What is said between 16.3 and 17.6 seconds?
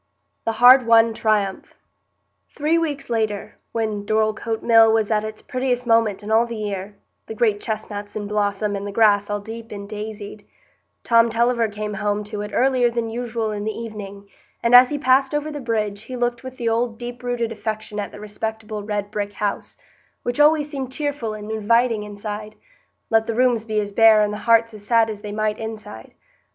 with the old deep rooted